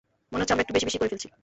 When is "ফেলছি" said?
1.11-1.27